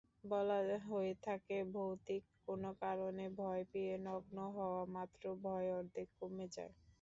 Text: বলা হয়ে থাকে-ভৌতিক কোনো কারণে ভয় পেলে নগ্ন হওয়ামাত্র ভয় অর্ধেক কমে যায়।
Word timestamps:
বলা 0.25 0.57
হয়ে 0.85 1.11
থাকে-ভৌতিক 1.25 2.23
কোনো 2.47 2.69
কারণে 2.81 3.25
ভয় 3.37 3.63
পেলে 3.71 3.95
নগ্ন 4.07 4.37
হওয়ামাত্র 4.55 5.23
ভয় 5.43 5.67
অর্ধেক 5.77 6.07
কমে 6.19 6.47
যায়। 6.55 6.73